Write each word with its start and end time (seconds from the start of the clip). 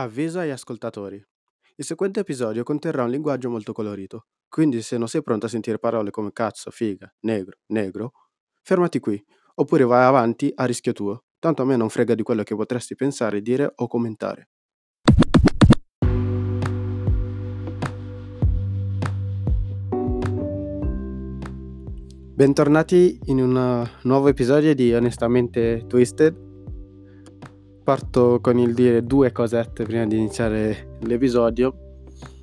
Avviso 0.00 0.38
agli 0.38 0.48
ascoltatori. 0.48 1.22
Il 1.76 1.84
seguente 1.84 2.20
episodio 2.20 2.62
conterrà 2.62 3.04
un 3.04 3.10
linguaggio 3.10 3.50
molto 3.50 3.74
colorito, 3.74 4.28
quindi 4.48 4.80
se 4.80 4.96
non 4.96 5.08
sei 5.08 5.22
pronto 5.22 5.44
a 5.44 5.48
sentire 5.50 5.78
parole 5.78 6.10
come 6.10 6.32
cazzo, 6.32 6.70
figa, 6.70 7.12
negro, 7.20 7.58
negro, 7.66 8.12
fermati 8.62 8.98
qui, 8.98 9.22
oppure 9.56 9.84
vai 9.84 10.04
avanti 10.04 10.50
a 10.54 10.64
rischio 10.64 10.94
tuo, 10.94 11.24
tanto 11.38 11.60
a 11.60 11.64
me 11.66 11.76
non 11.76 11.90
frega 11.90 12.14
di 12.14 12.22
quello 12.22 12.42
che 12.44 12.56
potresti 12.56 12.94
pensare, 12.94 13.42
dire 13.42 13.72
o 13.74 13.86
commentare. 13.88 14.48
Bentornati 22.34 23.20
in 23.26 23.42
un 23.42 23.90
nuovo 24.04 24.28
episodio 24.28 24.74
di 24.74 24.94
Onestamente 24.94 25.84
Twisted 25.86 26.48
parto 27.90 28.38
con 28.40 28.56
il 28.56 28.72
dire 28.72 29.04
due 29.04 29.32
cosette 29.32 29.82
prima 29.82 30.06
di 30.06 30.16
iniziare 30.16 30.98
l'episodio. 31.00 31.74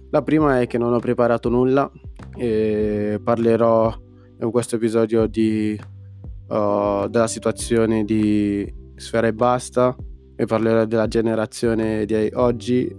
La 0.10 0.22
prima 0.22 0.60
è 0.60 0.68
che 0.68 0.78
non 0.78 0.92
ho 0.92 1.00
preparato 1.00 1.48
nulla 1.48 1.90
e 2.36 3.18
parlerò 3.24 3.96
in 4.42 4.52
questo 4.52 4.76
episodio 4.76 5.26
di, 5.26 5.80
uh, 6.50 7.08
della 7.08 7.28
situazione 7.28 8.04
di 8.04 8.70
Sfera 8.98 9.28
e 9.28 9.34
Basta 9.34 9.96
e 10.36 10.44
parlerò 10.44 10.84
della 10.84 11.08
generazione 11.08 12.06
di 12.06 12.30
oggi, 12.34 12.94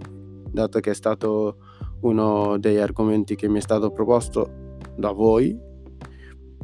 dato 0.51 0.79
che 0.79 0.89
è 0.89 0.95
stato 0.95 1.57
uno 2.01 2.57
degli 2.57 2.77
argomenti 2.77 3.35
che 3.35 3.47
mi 3.47 3.59
è 3.59 3.61
stato 3.61 3.91
proposto 3.91 4.77
da 4.95 5.11
voi 5.11 5.55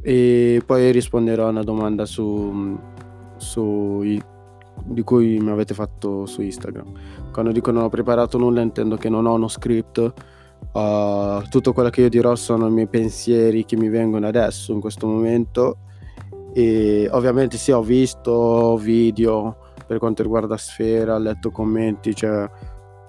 e 0.01 0.63
poi 0.65 0.91
risponderò 0.91 1.45
a 1.45 1.49
una 1.49 1.63
domanda 1.63 2.07
su, 2.07 2.75
sui 3.37 4.19
di 4.83 5.03
cui 5.03 5.39
mi 5.39 5.51
avete 5.51 5.73
fatto 5.73 6.25
su 6.25 6.41
Instagram. 6.41 6.91
Quando 7.31 7.51
dico 7.51 7.71
non 7.71 7.83
ho 7.83 7.89
preparato 7.89 8.37
nulla 8.37 8.61
intendo 8.61 8.97
che 8.97 9.09
non 9.09 9.25
ho 9.25 9.33
uno 9.33 9.47
script, 9.47 10.13
uh, 10.73 11.41
tutto 11.49 11.73
quello 11.73 11.89
che 11.89 12.01
io 12.01 12.09
dirò 12.09 12.35
sono 12.35 12.67
i 12.67 12.71
miei 12.71 12.87
pensieri 12.87 13.65
che 13.65 13.77
mi 13.77 13.89
vengono 13.89 14.27
adesso, 14.27 14.71
in 14.71 14.79
questo 14.79 15.07
momento. 15.07 15.77
E 16.53 17.09
ovviamente 17.11 17.57
sì, 17.57 17.71
ho 17.71 17.81
visto 17.81 18.77
video 18.77 19.57
per 19.85 19.97
quanto 19.99 20.23
riguarda 20.23 20.57
Sfera, 20.57 21.15
ho 21.15 21.19
letto 21.19 21.51
commenti, 21.51 22.15
cioè 22.15 22.49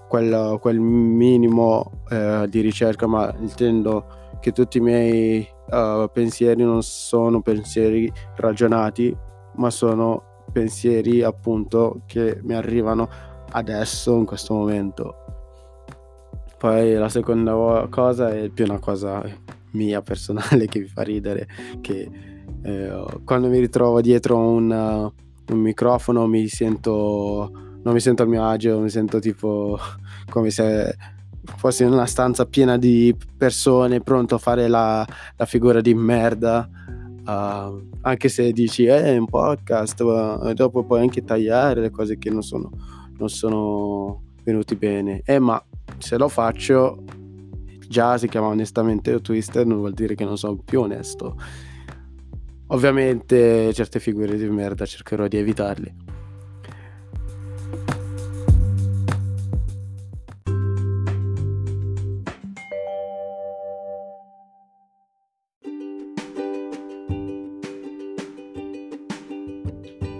quel, 0.08 0.58
quel 0.60 0.80
minimo 0.80 2.02
eh, 2.10 2.46
di 2.48 2.60
ricerca, 2.60 3.06
ma 3.06 3.32
intendo 3.38 4.06
che 4.40 4.52
tutti 4.52 4.78
i 4.78 4.80
miei 4.80 5.46
uh, 5.70 6.08
pensieri 6.12 6.62
non 6.62 6.82
sono 6.82 7.40
pensieri 7.40 8.12
ragionati, 8.36 9.16
ma 9.54 9.70
sono 9.70 10.35
pensieri 10.52 11.22
appunto 11.22 12.02
che 12.06 12.40
mi 12.42 12.54
arrivano 12.54 13.08
adesso 13.50 14.16
in 14.16 14.24
questo 14.24 14.54
momento. 14.54 15.14
Poi 16.58 16.94
la 16.94 17.08
seconda 17.08 17.86
cosa 17.90 18.34
è 18.34 18.48
più 18.48 18.64
una 18.64 18.78
cosa 18.78 19.22
mia 19.72 20.00
personale 20.00 20.66
che 20.66 20.80
mi 20.80 20.86
fa 20.86 21.02
ridere, 21.02 21.46
che 21.80 22.10
eh, 22.62 23.04
quando 23.24 23.48
mi 23.48 23.58
ritrovo 23.58 24.00
dietro 24.00 24.38
un, 24.38 24.70
un, 24.70 25.58
microfono 25.58 26.26
mi 26.26 26.48
sento, 26.48 27.50
non 27.82 27.92
mi 27.92 28.00
sento 28.00 28.22
a 28.22 28.26
mio 28.26 28.46
agio, 28.46 28.80
mi 28.80 28.88
sento 28.88 29.18
tipo 29.18 29.78
come 30.30 30.50
se 30.50 30.96
fossi 31.56 31.84
in 31.84 31.92
una 31.92 32.06
stanza 32.06 32.46
piena 32.46 32.76
di 32.76 33.14
persone 33.36 34.00
pronto 34.00 34.34
a 34.34 34.38
fare 34.38 34.66
la, 34.66 35.06
la 35.36 35.44
figura 35.44 35.80
di 35.80 35.94
merda 35.94 36.68
Uh, 37.26 37.88
anche 38.02 38.28
se 38.28 38.52
dici 38.52 38.84
eh, 38.84 39.02
è 39.02 39.16
un 39.16 39.26
podcast, 39.26 40.00
uh, 40.00 40.52
dopo 40.52 40.84
puoi 40.84 41.00
anche 41.00 41.24
tagliare 41.24 41.80
le 41.80 41.90
cose 41.90 42.18
che 42.18 42.30
non 42.30 42.42
sono, 42.42 42.70
non 43.18 43.28
sono 43.28 44.22
venuti 44.44 44.76
bene. 44.76 45.22
Eh, 45.24 45.40
ma 45.40 45.60
se 45.98 46.16
lo 46.16 46.28
faccio, 46.28 47.02
già 47.88 48.16
si 48.16 48.28
chiama 48.28 48.46
onestamente 48.46 49.20
Twister, 49.20 49.66
non 49.66 49.78
vuol 49.78 49.92
dire 49.92 50.14
che 50.14 50.24
non 50.24 50.38
sono 50.38 50.56
più 50.56 50.82
onesto. 50.82 51.36
Ovviamente 52.68 53.72
certe 53.72 54.00
figure 54.00 54.36
di 54.36 54.48
merda 54.48 54.86
cercherò 54.86 55.26
di 55.26 55.36
evitarle. 55.36 56.05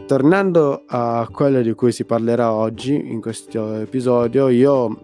Tornando 0.07 0.85
a 0.87 1.29
quello 1.33 1.63
di 1.63 1.73
cui 1.75 1.91
si 1.91 2.05
parlerà 2.05 2.53
oggi 2.53 2.95
in 2.95 3.21
questo 3.21 3.75
episodio, 3.75 4.47
io 4.47 5.01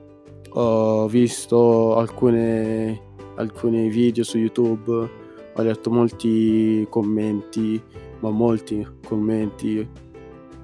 ho 0.49 1.09
visto 1.09 1.97
alcune, 1.97 3.01
alcuni 3.35 3.89
video 3.89 4.23
su 4.23 4.39
YouTube, 4.39 5.11
ho 5.55 5.62
letto 5.62 5.91
molti 5.91 6.87
commenti, 6.89 7.83
ma 8.21 8.31
molti 8.31 8.87
commenti, 9.05 9.79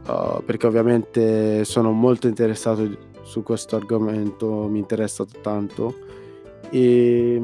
uh, 0.07 0.41
perché 0.45 0.69
ovviamente 0.69 1.65
sono 1.65 1.91
molto 1.91 2.29
interessato 2.29 2.89
su 3.23 3.43
questo 3.43 3.75
argomento, 3.75 4.69
mi 4.69 4.79
interessa 4.79 5.27
tanto. 5.43 5.97
E 6.71 7.43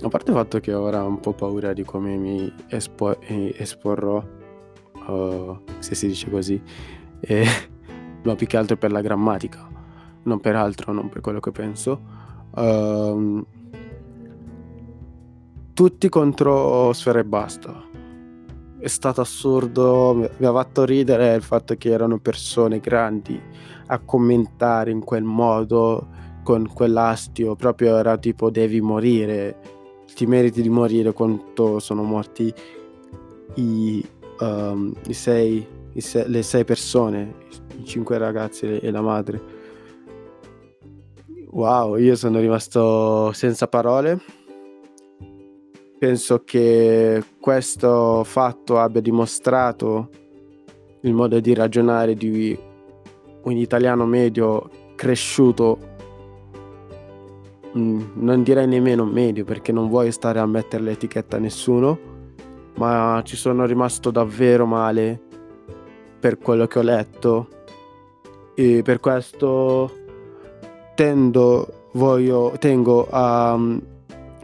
a 0.00 0.08
parte 0.08 0.30
il 0.30 0.36
fatto 0.36 0.60
che 0.60 0.72
ora 0.72 1.04
ho 1.04 1.08
un 1.08 1.20
po' 1.20 1.34
paura 1.34 1.74
di 1.74 1.84
come 1.84 2.16
mi 2.16 2.50
espo- 2.70 3.20
esporrò 3.20 4.38
uh, 5.06 5.58
se 5.78 5.94
si 5.94 6.06
dice 6.06 6.30
così, 6.30 6.60
e, 7.20 7.44
ma 8.24 8.34
più 8.34 8.46
che 8.46 8.56
altro 8.56 8.76
per 8.76 8.92
la 8.92 9.00
grammatica, 9.00 9.68
non 10.24 10.40
per 10.40 10.56
altro, 10.56 10.92
non 10.92 11.08
per 11.08 11.20
quello 11.20 11.40
che 11.40 11.50
penso. 11.50 12.00
Uh, 12.54 13.44
tutti 15.72 16.08
contro 16.08 16.92
Sfera 16.92 17.20
e 17.20 17.24
Basta. 17.24 17.88
È 18.78 18.88
stato 18.88 19.20
assurdo, 19.20 20.30
mi 20.36 20.46
ha 20.46 20.52
fatto 20.52 20.84
ridere 20.84 21.34
il 21.34 21.42
fatto 21.42 21.74
che 21.76 21.90
erano 21.90 22.18
persone 22.18 22.80
grandi 22.80 23.40
a 23.86 23.98
commentare 23.98 24.90
in 24.90 25.04
quel 25.04 25.24
modo, 25.24 26.08
con 26.42 26.68
quell'astio, 26.72 27.54
proprio 27.56 27.96
era 27.96 28.16
tipo 28.16 28.50
devi 28.50 28.80
morire, 28.80 29.56
ti 30.14 30.26
meriti 30.26 30.62
di 30.62 30.68
morire 30.68 31.12
quanto 31.12 31.78
sono 31.78 32.02
morti 32.02 32.52
i, 33.54 34.06
um, 34.40 34.92
i 35.06 35.12
sei, 35.12 35.66
i 35.92 36.00
sei, 36.00 36.28
le 36.28 36.42
sei 36.42 36.64
persone, 36.64 37.34
i 37.78 37.84
cinque 37.84 38.18
ragazzi 38.18 38.78
e 38.78 38.90
la 38.90 39.00
madre. 39.00 39.58
Wow, 41.50 41.96
io 41.96 42.14
sono 42.16 42.38
rimasto 42.38 43.32
senza 43.32 43.66
parole. 43.66 44.20
Penso 45.98 46.42
che 46.44 47.22
questo 47.38 48.24
fatto 48.24 48.78
abbia 48.78 49.00
dimostrato 49.00 50.08
il 51.02 51.12
modo 51.12 51.40
di 51.40 51.52
ragionare 51.54 52.14
di 52.14 52.58
un 53.42 53.56
italiano 53.56 54.06
medio 54.06 54.70
cresciuto, 54.94 55.78
mm, 57.76 58.00
non 58.14 58.42
direi 58.42 58.66
nemmeno 58.66 59.04
medio 59.04 59.44
perché 59.44 59.72
non 59.72 59.88
vuoi 59.88 60.12
stare 60.12 60.38
a 60.38 60.46
mettere 60.46 60.82
l'etichetta 60.82 61.36
a 61.36 61.40
nessuno, 61.40 62.09
ma 62.76 63.20
ci 63.24 63.36
sono 63.36 63.64
rimasto 63.66 64.10
davvero 64.10 64.66
male 64.66 65.20
per 66.18 66.38
quello 66.38 66.66
che 66.66 66.78
ho 66.78 66.82
letto. 66.82 67.48
E 68.54 68.82
per 68.82 69.00
questo 69.00 69.90
tendo, 70.94 71.88
voglio, 71.92 72.54
tengo 72.58 73.08
a 73.10 73.54
um, 73.54 73.80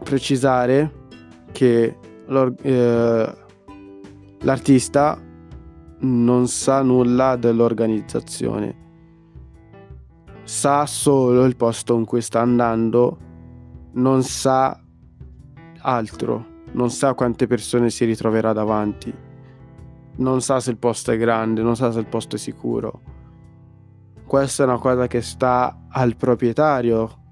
precisare 0.03 1.05
che 1.53 1.97
eh, 2.63 3.35
l'artista 4.41 5.21
non 5.99 6.49
sa 6.49 6.83
nulla 6.83 7.37
dell'organizzazione. 7.37 8.85
Sa 10.45 10.87
solo 10.87 11.45
il 11.45 11.57
posto 11.57 11.97
in 11.97 12.05
cui 12.05 12.21
sta 12.21 12.41
andando 12.41 13.19
non 13.95 14.23
sa 14.23 14.81
altro 15.81 16.55
non 16.77 16.91
sa 16.91 17.15
quante 17.15 17.47
persone 17.47 17.91
si 17.91 18.05
ritroverà 18.05 18.53
davanti, 18.53 19.13
non 20.19 20.41
sa 20.41 20.61
se 20.61 20.71
il 20.71 20.77
posto 20.77 21.11
è 21.11 21.17
grande, 21.17 21.63
non 21.63 21.75
sa 21.75 21.91
se 21.91 21.99
il 21.99 22.07
posto 22.07 22.37
è 22.37 22.39
sicuro. 22.39 23.01
Questa 24.27 24.63
è 24.63 24.67
una 24.67 24.79
cosa 24.79 25.07
che 25.07 25.23
sta 25.23 25.87
al 25.89 26.17
proprietario 26.17 27.23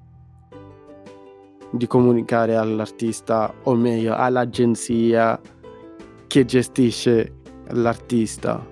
di 1.70 1.86
comunicare 1.86 2.56
all'artista, 2.56 3.52
o 3.64 3.74
meglio, 3.74 4.14
all'agenzia 4.14 5.38
che 6.26 6.44
gestisce 6.44 7.40
l'artista. 7.68 8.64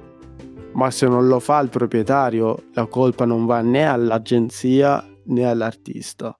Ma 0.73 0.91
se 0.91 1.07
non 1.07 1.27
lo 1.27 1.39
fa 1.39 1.61
il 1.61 1.69
proprietario, 1.69 2.69
la 2.73 2.87
colpa 2.87 3.27
non 3.27 3.45
va 3.45 3.61
né 3.61 3.87
all'agenzia 3.87 5.05
né 5.25 5.45
all'artista 5.45 6.35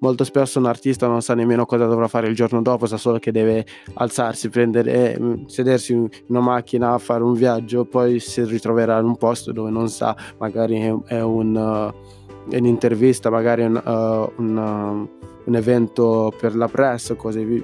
molto 0.00 0.24
spesso 0.24 0.58
un 0.58 0.66
artista 0.66 1.06
non 1.06 1.22
sa 1.22 1.34
nemmeno 1.34 1.66
cosa 1.66 1.86
dovrà 1.86 2.08
fare 2.08 2.28
il 2.28 2.34
giorno 2.34 2.62
dopo, 2.62 2.86
sa 2.86 2.96
solo 2.96 3.18
che 3.18 3.32
deve 3.32 3.66
alzarsi, 3.94 4.48
prendere, 4.48 5.14
eh, 5.14 5.44
sedersi 5.46 5.92
in 5.92 6.08
una 6.28 6.40
macchina, 6.40 6.96
fare 6.98 7.22
un 7.22 7.34
viaggio, 7.34 7.84
poi 7.84 8.20
si 8.20 8.42
ritroverà 8.44 8.98
in 8.98 9.04
un 9.04 9.16
posto 9.16 9.52
dove 9.52 9.70
non 9.70 9.88
sa, 9.88 10.16
magari 10.38 10.80
è, 10.80 10.94
è 11.06 11.22
un... 11.22 11.92
Uh, 11.94 12.16
in 12.50 12.64
intervista, 12.64 13.30
magari 13.30 13.62
un, 13.62 13.74
uh, 13.74 14.40
un, 14.40 15.08
un 15.44 15.54
evento 15.54 16.32
per 16.38 16.56
la 16.56 16.68
press 16.68 17.14
così, 17.16 17.62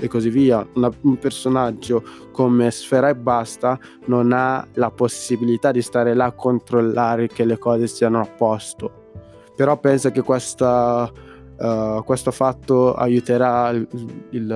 e 0.00 0.08
così 0.08 0.30
via, 0.30 0.66
una, 0.74 0.90
un 1.02 1.18
personaggio 1.18 2.02
come 2.32 2.70
Sfera 2.70 3.10
e 3.10 3.14
Basta 3.14 3.78
non 4.06 4.32
ha 4.32 4.66
la 4.74 4.90
possibilità 4.90 5.70
di 5.70 5.82
stare 5.82 6.14
là 6.14 6.26
a 6.26 6.32
controllare 6.32 7.28
che 7.28 7.44
le 7.44 7.58
cose 7.58 7.86
siano 7.86 8.20
a 8.20 8.24
posto. 8.24 9.02
Però 9.54 9.78
penso 9.78 10.10
che 10.10 10.22
questa, 10.22 11.10
uh, 11.58 12.02
questo 12.04 12.30
fatto 12.30 12.94
aiuterà 12.94 13.70
il, 13.70 13.86
il, 14.30 14.46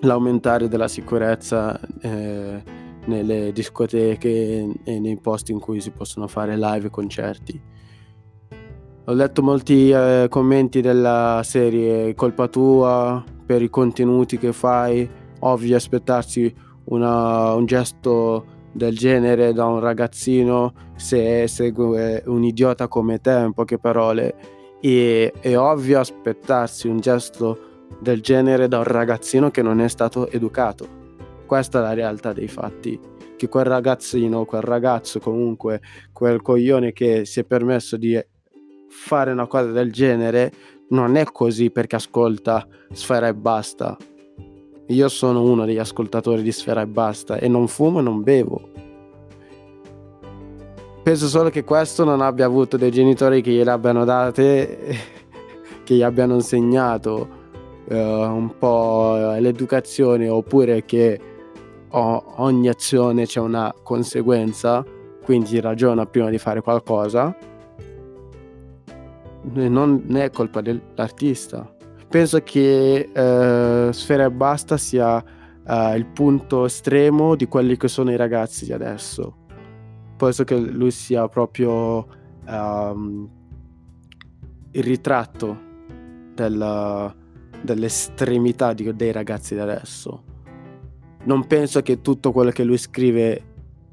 l'aumentare 0.00 0.68
della 0.68 0.88
sicurezza 0.88 1.78
eh, 2.00 2.62
nelle 3.06 3.52
discoteche 3.52 4.72
e 4.82 4.98
nei 4.98 5.18
posti 5.18 5.52
in 5.52 5.60
cui 5.60 5.80
si 5.80 5.90
possono 5.90 6.26
fare 6.26 6.56
live 6.56 6.86
e 6.86 6.90
concerti. 6.90 7.62
Ho 9.06 9.12
letto 9.12 9.42
molti 9.42 9.90
eh, 9.90 10.26
commenti 10.30 10.80
della 10.80 11.42
serie 11.44 12.14
colpa 12.14 12.48
tua 12.48 13.22
per 13.44 13.60
i 13.60 13.68
contenuti 13.68 14.38
che 14.38 14.52
fai, 14.52 15.08
ovvio 15.40 15.76
aspettarsi 15.76 16.52
una, 16.84 17.52
un 17.52 17.66
gesto 17.66 18.46
del 18.72 18.96
genere 18.96 19.52
da 19.52 19.66
un 19.66 19.78
ragazzino 19.78 20.72
se 20.96 21.46
segue 21.46 22.22
un 22.26 22.44
idiota 22.44 22.88
come 22.88 23.20
te, 23.20 23.42
in 23.44 23.52
poche 23.52 23.78
parole. 23.78 24.34
E 24.86 25.32
è 25.40 25.56
ovvio 25.56 25.98
aspettarsi 25.98 26.88
un 26.88 27.00
gesto 27.00 27.86
del 28.00 28.20
genere 28.20 28.68
da 28.68 28.76
un 28.76 28.84
ragazzino 28.84 29.50
che 29.50 29.62
non 29.62 29.80
è 29.80 29.88
stato 29.88 30.28
educato. 30.28 30.86
Questa 31.46 31.78
è 31.78 31.80
la 31.80 31.94
realtà 31.94 32.34
dei 32.34 32.48
fatti. 32.48 33.00
Che 33.34 33.48
quel 33.48 33.64
ragazzino, 33.64 34.44
quel 34.44 34.60
ragazzo 34.60 35.20
comunque, 35.20 35.80
quel 36.12 36.42
coglione 36.42 36.92
che 36.92 37.24
si 37.24 37.40
è 37.40 37.44
permesso 37.44 37.96
di 37.96 38.22
fare 38.90 39.32
una 39.32 39.46
cosa 39.46 39.70
del 39.70 39.90
genere 39.90 40.52
non 40.90 41.16
è 41.16 41.24
così 41.24 41.70
perché 41.70 41.96
ascolta 41.96 42.68
Sfera 42.92 43.28
e 43.28 43.34
basta. 43.34 43.96
Io 44.88 45.08
sono 45.08 45.40
uno 45.44 45.64
degli 45.64 45.78
ascoltatori 45.78 46.42
di 46.42 46.52
Sfera 46.52 46.82
e 46.82 46.86
basta 46.86 47.38
e 47.38 47.48
non 47.48 47.68
fumo 47.68 48.00
e 48.00 48.02
non 48.02 48.22
bevo. 48.22 48.73
Penso 51.04 51.28
solo 51.28 51.50
che 51.50 51.64
questo 51.64 52.02
non 52.02 52.22
abbia 52.22 52.46
avuto 52.46 52.78
dei 52.78 52.90
genitori 52.90 53.42
che 53.42 53.50
gliele 53.50 53.70
abbiano 53.70 54.06
date, 54.06 54.96
che 55.84 55.94
gli 55.94 56.02
abbiano 56.02 56.32
insegnato 56.32 57.28
uh, 57.84 57.94
un 57.94 58.54
po' 58.58 59.36
l'educazione 59.38 60.30
oppure 60.30 60.86
che 60.86 61.20
ogni 61.90 62.68
azione 62.68 63.26
c'è 63.26 63.38
una 63.38 63.72
conseguenza, 63.82 64.82
quindi 65.22 65.60
ragiona 65.60 66.06
prima 66.06 66.30
di 66.30 66.38
fare 66.38 66.62
qualcosa 66.62 67.36
non 69.52 70.04
è 70.16 70.30
colpa 70.30 70.62
dell'artista. 70.62 71.70
Penso 72.08 72.40
che 72.42 73.10
uh, 73.10 73.92
Sfera 73.92 74.24
e 74.24 74.30
Basta 74.30 74.78
sia 74.78 75.16
uh, 75.16 75.94
il 75.94 76.06
punto 76.06 76.64
estremo 76.64 77.34
di 77.34 77.46
quelli 77.46 77.76
che 77.76 77.88
sono 77.88 78.10
i 78.10 78.16
ragazzi 78.16 78.64
di 78.64 78.72
adesso. 78.72 79.43
Penso 80.16 80.44
che 80.44 80.56
lui 80.56 80.90
sia 80.90 81.28
proprio 81.28 82.06
um, 82.46 83.28
il 84.70 84.82
ritratto 84.82 85.58
della, 86.34 87.14
dell'estremità 87.62 88.72
di, 88.72 88.94
dei 88.94 89.12
ragazzi 89.12 89.54
di 89.54 89.60
adesso. 89.60 90.22
Non 91.24 91.46
penso 91.46 91.80
che 91.82 92.00
tutto 92.00 92.32
quello 92.32 92.50
che 92.50 92.64
lui 92.64 92.76
scrive 92.76 93.42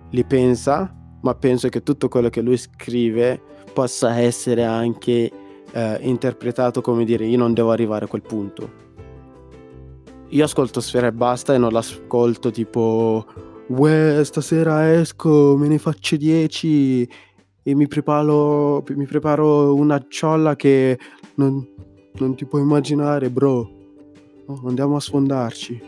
li 0.09 0.23
pensa, 0.25 0.93
ma 1.21 1.35
penso 1.35 1.69
che 1.69 1.81
tutto 1.83 2.09
quello 2.09 2.29
che 2.29 2.41
lui 2.41 2.57
scrive 2.57 3.41
possa 3.73 4.17
essere 4.19 4.65
anche 4.65 5.31
eh, 5.71 5.97
interpretato 6.01 6.81
come 6.81 7.05
dire 7.05 7.25
io 7.25 7.37
non 7.37 7.53
devo 7.53 7.71
arrivare 7.71 8.05
a 8.05 8.07
quel 8.07 8.21
punto. 8.21 8.79
Io 10.29 10.43
ascolto 10.43 10.79
Sfera 10.79 11.07
e 11.07 11.11
basta 11.11 11.53
e 11.53 11.57
non 11.57 11.71
l'ascolto 11.71 12.51
tipo 12.51 13.25
Uè, 13.71 14.19
stasera 14.25 14.91
esco, 14.91 15.55
me 15.57 15.69
ne 15.69 15.77
faccio 15.77 16.17
10 16.17 17.09
e 17.63 17.73
mi 17.73 17.87
preparo, 17.87 18.83
mi 18.89 19.05
preparo 19.05 19.73
una 19.73 20.03
ciolla 20.09 20.57
che 20.57 20.99
non, 21.35 21.65
non 22.15 22.35
ti 22.35 22.45
puoi 22.45 22.63
immaginare, 22.63 23.29
bro. 23.29 23.71
Oh, 24.47 24.61
andiamo 24.65 24.97
a 24.97 24.99
sfondarci. 24.99 25.81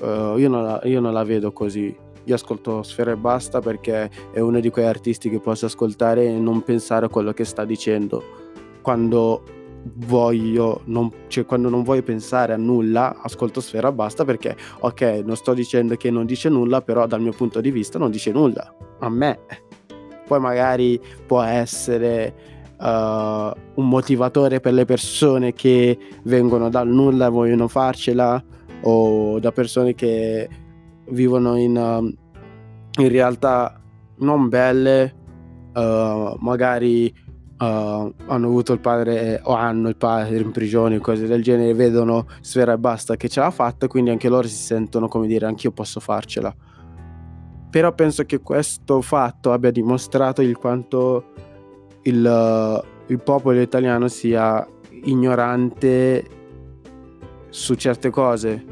Uh, 0.00 0.36
io, 0.36 0.50
non 0.50 0.62
la, 0.62 0.80
io 0.84 1.00
non 1.00 1.14
la 1.14 1.24
vedo 1.24 1.52
così. 1.52 1.96
Io 2.24 2.34
ascolto 2.34 2.82
Sfera 2.82 3.12
e 3.12 3.16
basta 3.16 3.60
perché 3.60 4.10
è 4.30 4.40
uno 4.40 4.60
di 4.60 4.68
quei 4.68 4.84
artisti 4.84 5.30
che 5.30 5.40
posso 5.40 5.64
ascoltare 5.64 6.26
e 6.26 6.38
non 6.38 6.62
pensare 6.62 7.06
a 7.06 7.08
quello 7.08 7.32
che 7.32 7.44
sta 7.44 7.64
dicendo 7.64 8.22
quando 8.82 9.42
voglio 9.82 10.82
non, 10.84 11.10
cioè 11.28 11.44
quando 11.44 11.68
non 11.68 11.82
voglio 11.82 12.02
pensare 12.02 12.52
a 12.52 12.56
nulla 12.56 13.20
ascolto 13.20 13.60
Sfera 13.60 13.90
basta 13.90 14.24
perché 14.24 14.56
ok 14.80 15.22
non 15.24 15.36
sto 15.36 15.54
dicendo 15.54 15.96
che 15.96 16.10
non 16.10 16.24
dice 16.24 16.48
nulla 16.48 16.82
però 16.82 17.06
dal 17.06 17.20
mio 17.20 17.32
punto 17.32 17.60
di 17.60 17.70
vista 17.70 17.98
non 17.98 18.10
dice 18.10 18.30
nulla. 18.32 18.74
A 19.00 19.08
me. 19.08 19.40
Poi 20.26 20.40
magari 20.40 21.00
può 21.26 21.42
essere 21.42 22.34
uh, 22.78 22.84
un 22.84 23.88
motivatore 23.88 24.60
per 24.60 24.72
le 24.72 24.84
persone 24.84 25.52
che 25.52 25.98
vengono 26.24 26.68
dal 26.68 26.88
nulla 26.88 27.26
e 27.26 27.30
vogliono 27.30 27.68
farcela 27.68 28.42
o 28.82 29.38
da 29.38 29.52
persone 29.52 29.94
che 29.94 30.48
vivono 31.08 31.56
in, 31.56 31.76
uh, 31.76 33.02
in 33.02 33.08
realtà 33.08 33.80
non 34.18 34.48
belle 34.48 35.14
uh, 35.74 36.36
magari 36.38 37.12
hanno 37.62 38.46
avuto 38.46 38.72
il 38.72 38.80
padre 38.80 39.40
o 39.44 39.54
hanno 39.54 39.88
il 39.88 39.96
padre 39.96 40.38
in 40.38 40.50
prigione, 40.50 40.98
cose 40.98 41.26
del 41.26 41.42
genere, 41.42 41.74
vedono 41.74 42.26
Sfera 42.40 42.72
e 42.72 42.78
basta 42.78 43.16
che 43.16 43.28
ce 43.28 43.40
l'ha 43.40 43.50
fatta, 43.50 43.86
quindi 43.86 44.10
anche 44.10 44.28
loro 44.28 44.48
si 44.48 44.56
sentono 44.56 45.06
come 45.06 45.26
dire 45.26 45.46
anch'io 45.46 45.70
posso 45.70 46.00
farcela. 46.00 46.54
Però 47.70 47.92
penso 47.94 48.24
che 48.24 48.40
questo 48.40 49.00
fatto 49.00 49.52
abbia 49.52 49.70
dimostrato 49.70 50.42
il 50.42 50.56
quanto 50.56 51.24
il, 52.02 52.84
il 53.06 53.22
popolo 53.22 53.60
italiano 53.60 54.08
sia 54.08 54.66
ignorante 55.04 56.24
su 57.48 57.74
certe 57.74 58.10
cose. 58.10 58.64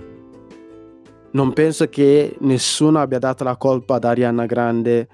Non 1.33 1.53
penso 1.53 1.89
che 1.89 2.37
nessuno 2.41 2.99
abbia 2.99 3.21
dato 3.21 3.45
la 3.45 3.57
colpa 3.57 3.95
ad 3.95 4.05
Ariana 4.05 4.47
Grande 4.47 5.09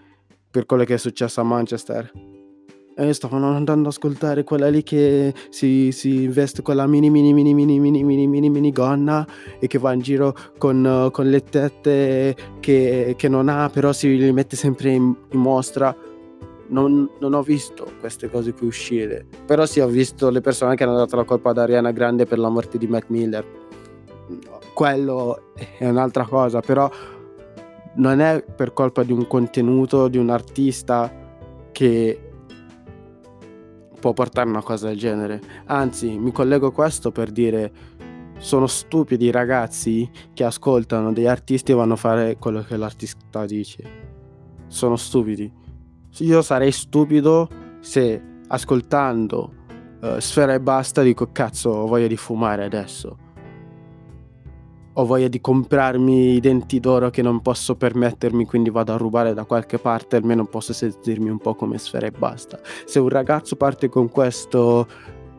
per 0.51 0.65
quello 0.65 0.85
che 0.85 0.95
è 0.95 0.99
successo 0.99 1.43
a 1.43 1.45
Manchester 1.45 2.35
eh, 2.97 3.13
stavano 3.13 3.55
andando 3.55 3.89
ad 3.89 3.95
ascoltare 3.95 4.43
quella 4.43 4.69
lì 4.69 4.83
che 4.83 5.35
si, 5.51 5.93
si 5.93 6.27
veste 6.29 6.63
con 6.63 6.77
la 6.77 6.87
mini 6.87 7.11
mini 7.11 7.33
mini 7.33 7.53
mini 7.53 7.79
mini 7.79 8.03
mini 8.03 8.27
mini 8.27 8.51
mini 8.51 8.73
gonna 8.73 9.27
e 9.59 9.67
che 9.67 9.79
va 9.79 9.93
in 9.93 10.01
giro 10.01 10.35
con, 10.57 11.11
con 11.13 11.29
le 11.29 11.43
tette 11.43 12.35
che, 12.61 13.15
che, 13.17 13.29
non 13.29 13.49
ha 13.49 13.69
però 13.69 13.93
si 13.93 14.17
li 14.17 14.33
mette 14.33 14.57
sempre 14.57 14.91
in, 14.91 15.15
in 15.31 15.39
mostra. 15.39 15.95
Non, 16.69 17.09
non, 17.21 17.33
ho 17.35 17.43
visto 17.43 17.87
queste 18.01 18.29
cose 18.29 18.53
qui 18.53 18.67
uscire 18.67 19.25
però 19.47 19.67
sì 19.67 19.79
ho 19.79 19.87
visto 19.87 20.31
le 20.31 20.41
persone 20.41 20.75
che 20.75 20.83
hanno 20.83 20.97
dato 20.97 21.15
la 21.15 21.23
colpa 21.23 21.51
ad 21.51 21.59
Ariana 21.59 21.93
Grande 21.93 22.27
per 22.27 22.41
la 22.41 22.49
morte 22.49 22.77
di 22.77 22.89
Mac 22.89 23.05
Miller. 23.09 23.45
Quello 24.75 25.53
è 25.79 25.87
un'altra 25.87 26.25
cosa 26.25 26.61
però 26.61 26.91
non 27.97 28.21
è 28.21 28.43
per 28.43 28.73
colpa 28.73 29.05
di 29.05 29.13
un 29.13 29.29
contenuto 29.29 30.09
di 30.09 30.19
un 30.19 30.29
artista 30.29 31.09
che 31.71 32.26
può 34.07 34.13
portare 34.13 34.49
una 34.49 34.63
cosa 34.63 34.87
del 34.87 34.97
genere. 34.97 35.41
Anzi, 35.67 36.17
mi 36.17 36.31
collego 36.31 36.69
a 36.69 36.73
questo 36.73 37.11
per 37.11 37.33
dire 37.33 37.73
sono 38.39 38.69
stupidi 38.69 39.25
i 39.25 39.31
ragazzi 39.33 40.09
che 40.33 40.45
ascoltano 40.45 41.13
degli 41.13 41.27
artisti 41.27 41.73
e 41.73 41.75
vanno 41.75 41.95
a 41.95 41.97
fare 41.97 42.37
quello 42.37 42.63
che 42.63 42.77
l'artista 42.77 43.45
dice. 43.47 43.83
Sono 44.69 44.95
stupidi. 44.95 45.53
Io 46.19 46.43
sarei 46.43 46.71
stupido 46.71 47.49
se 47.81 48.23
ascoltando 48.47 49.53
uh, 50.01 50.21
Sfera 50.21 50.55
e 50.55 50.61
basta 50.61 51.03
dico 51.03 51.33
cazzo 51.33 51.71
ho 51.71 51.87
voglia 51.87 52.07
di 52.07 52.17
fumare 52.17 52.65
adesso 52.65 53.26
ho 54.99 55.05
voglia 55.05 55.29
di 55.29 55.43
comprarmi 55.43 56.37
i 56.37 56.41
denti 56.41 56.81
d'oro 56.81 57.11
che 57.11 57.21
non 57.21 57.43
posso 57.43 57.77
permettermi, 57.77 58.47
quindi 58.47 58.71
vado 58.71 58.95
a 58.95 58.97
rubare 58.97 59.35
da 59.35 59.45
qualche 59.45 59.79
parte, 59.79 60.17
almeno 60.17 60.47
posso 60.47 60.73
sentirmi 60.73 61.29
un 61.29 61.39
po' 61.39 61.55
come 61.55 61.77
sfera 61.77 62.07
e 62.07 62.11
basta. 62.11 62.59
Se 62.87 62.99
un 62.99 63.11
ragazzo 63.11 63.57
parte 63.57 63.91
con 63.91 64.09
questo 64.09 64.87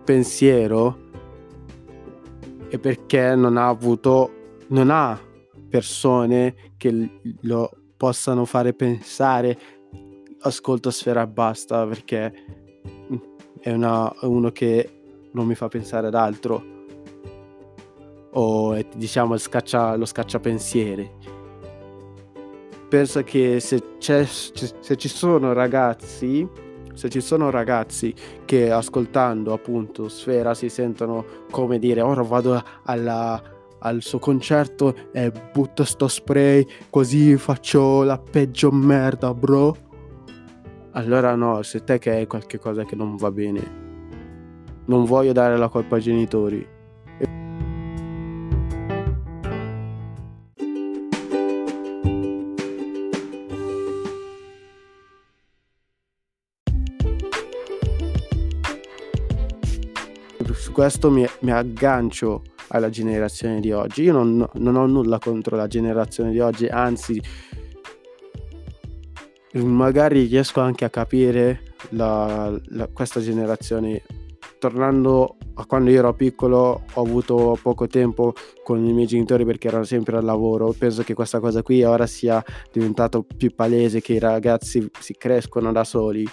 pensiero 0.04 1.06
è 2.70 2.78
perché 2.78 3.36
non 3.36 3.58
ha 3.58 3.68
avuto, 3.68 4.32
non 4.68 4.92
ha 4.92 5.20
persone 5.70 6.74
che 6.78 7.10
lo 7.42 7.72
possano 7.98 8.46
fare 8.46 8.74
pensare 8.74 9.58
ascolto 10.42 10.92
sfera 10.92 11.24
e 11.24 11.28
basta 11.28 11.86
perché 11.88 12.32
è 13.60 13.72
una, 13.72 14.14
uno 14.22 14.52
che 14.52 15.30
non 15.32 15.48
mi 15.48 15.56
fa 15.56 15.68
pensare 15.68 16.08
ad 16.08 16.14
altro 16.14 16.77
o 18.40 18.78
diciamo 18.96 19.32
lo, 19.34 19.38
scaccia, 19.40 19.96
lo 19.96 20.06
scacciapensieri. 20.06 21.10
Penso 22.88 23.24
che 23.24 23.60
se, 23.60 23.82
se 24.00 24.96
ci 24.96 25.08
sono 25.10 25.52
ragazzi 25.52 26.48
Se 26.94 27.10
ci 27.10 27.20
sono 27.20 27.50
ragazzi 27.50 28.14
che 28.46 28.72
ascoltando 28.72 29.52
appunto 29.52 30.08
Sfera 30.08 30.54
si 30.54 30.70
sentono 30.70 31.26
come 31.52 31.80
dire 31.80 32.00
ora 32.00 32.22
vado 32.22 32.64
alla, 32.86 33.42
al 33.80 34.02
suo 34.02 34.20
concerto 34.20 34.96
e 35.12 35.32
butto 35.52 35.84
sto 35.84 36.08
spray 36.08 36.66
così 36.90 37.36
faccio 37.36 38.04
la 38.04 38.18
peggio 38.18 38.72
merda 38.72 39.34
bro 39.34 39.76
allora 40.92 41.36
no 41.36 41.62
se 41.62 41.84
te 41.84 42.00
che 42.00 42.12
hai 42.12 42.26
qualche 42.26 42.58
cosa 42.58 42.84
che 42.84 42.96
non 42.96 43.16
va 43.16 43.32
bene 43.32 43.86
non 44.86 45.04
voglio 45.04 45.34
dare 45.34 45.58
la 45.58 45.68
colpa 45.68 45.98
ai 45.98 46.02
genitori 46.02 46.77
su 60.58 60.72
questo 60.72 61.12
mi, 61.12 61.26
mi, 61.42 61.52
aggancio 61.52 62.42
alla 62.70 62.90
generazione 62.90 63.60
di 63.60 63.72
oggi. 63.72 64.04
Io 64.04 64.14
non, 64.14 64.48
non, 64.54 64.76
ho 64.76 64.86
nulla 64.86 65.20
contro 65.20 65.56
la 65.56 65.68
generazione 65.68 66.32
di 66.32 66.40
oggi, 66.40 66.66
anzi, 66.68 67.22
magari 69.54 70.26
riesco 70.26 70.60
anche 70.60 70.86
a 70.86 70.90
capire 70.90 71.62
la, 71.90 72.54
la, 72.70 72.88
questa 72.88 73.20
generazione. 73.20 74.04
Tornando 74.60 75.38
a 75.54 75.66
quando 75.68 75.92
io 75.92 76.00
ero 76.00 76.16
piccolo, 76.16 76.84
ho 76.92 77.02
avuto 77.02 77.58
poco 77.62 77.86
tempo 77.86 78.34
con 78.64 78.84
i 78.84 78.92
miei 78.92 79.06
genitori 79.06 79.46
perché 79.46 79.68
erano 79.68 79.84
sempre 79.84 80.18
al 80.18 80.26
lavoro. 80.26 80.74
Penso 80.76 81.04
che 81.04 81.14
questa 81.14 81.40
cosa 81.40 81.62
qui 81.62 81.84
ora 81.84 82.08
sia 82.08 82.44
diventato 82.72 83.24
più 83.24 83.54
palese 83.54 84.02
che 84.02 84.14
i 84.14 84.20
ragazzi 84.20 84.90
si 85.00 85.14
crescono 85.16 85.72
da 85.72 85.84
soli 85.84 86.28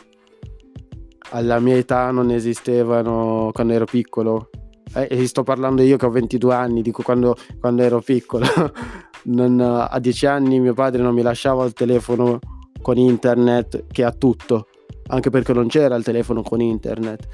alla 1.35 1.59
mia 1.59 1.77
età 1.77 2.11
non 2.11 2.31
esistevano 2.31 3.51
quando 3.53 3.73
ero 3.73 3.85
piccolo. 3.85 4.51
Eh, 4.95 5.09
e 5.11 5.27
sto 5.27 5.43
parlando 5.43 5.83
io 5.83 5.97
che 5.97 6.07
ho 6.07 6.11
22 6.11 6.55
anni, 6.55 6.83
dico 6.83 7.03
quando, 7.03 7.37
quando 7.59 7.83
ero 7.83 8.01
piccolo. 8.01 8.47
non, 9.25 9.61
a 9.61 9.99
10 9.99 10.27
anni 10.27 10.61
mio 10.61 10.75
padre 10.75 11.03
non 11.03 11.15
mi 11.15 11.23
lasciava 11.23 11.65
il 11.65 11.73
telefono 11.73 12.39
con 12.81 12.97
internet 12.97 13.87
che 13.91 14.05
ha 14.05 14.13
tutto, 14.13 14.69
anche 15.09 15.31
perché 15.31 15.53
non 15.53 15.67
c'era 15.67 15.97
il 15.97 16.05
telefono 16.05 16.43
con 16.43 16.61
internet. 16.61 17.27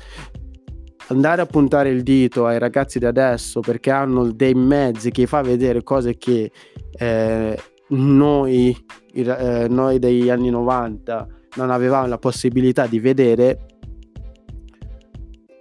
Andare 1.08 1.42
a 1.42 1.46
puntare 1.46 1.90
il 1.90 2.02
dito 2.02 2.46
ai 2.46 2.58
ragazzi 2.58 2.98
di 2.98 3.04
adesso 3.04 3.60
perché 3.60 3.90
hanno 3.90 4.30
dei 4.30 4.54
mezzi 4.54 5.10
che 5.10 5.26
fa 5.26 5.42
vedere 5.42 5.82
cose 5.82 6.16
che 6.16 6.52
eh, 6.92 7.58
noi, 7.88 8.76
eh, 9.12 9.66
noi 9.68 9.98
degli 9.98 10.30
anni 10.30 10.50
90 10.50 11.26
non 11.56 11.70
avevamo 11.70 12.06
la 12.06 12.18
possibilità 12.18 12.86
di 12.86 13.00
vedere 13.00 13.69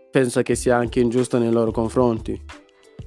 penso 0.09 0.41
che 0.41 0.55
sia 0.55 0.75
anche 0.75 0.99
ingiusto 0.99 1.37
nei 1.37 1.51
loro 1.51 1.71
confronti. 1.71 2.41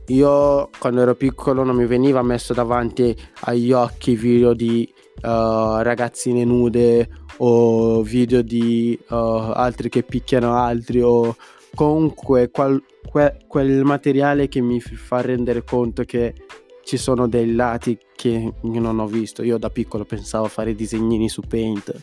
Io 0.09 0.69
quando 0.79 1.03
ero 1.03 1.15
piccolo 1.15 1.63
non 1.63 1.77
mi 1.77 1.87
veniva 1.87 2.23
messo 2.23 2.53
davanti 2.53 3.17
agli 3.43 3.73
occhi 3.73 4.17
video 4.17 4.53
di 4.53 4.93
uh, 5.23 5.81
ragazzine 5.81 6.45
nude 6.45 7.09
o 7.39 8.03
video 8.03 8.43
di 8.43 8.99
uh, 9.09 9.15
altri 9.15 9.89
che 9.89 10.03
picchiano 10.03 10.55
altri 10.55 11.01
o 11.03 11.37
comunque 11.75 12.51
qual- 12.51 12.83
que- 13.09 13.39
quel 13.47 13.85
materiale 13.85 14.49
che 14.49 14.61
mi 14.61 14.81
fa 14.81 15.21
rendere 15.21 15.63
conto 15.63 16.03
che 16.03 16.35
ci 16.83 16.97
sono 16.97 17.29
dei 17.29 17.55
lati 17.55 17.99
che 18.15 18.53
io 18.61 18.81
non 18.81 18.99
ho 18.99 19.07
visto. 19.07 19.43
Io 19.43 19.59
da 19.59 19.71
piccolo 19.71 20.05
pensavo 20.05 20.47
a 20.47 20.49
fare 20.49 20.75
disegnini 20.75 21.29
su 21.29 21.41
Paint, 21.41 21.95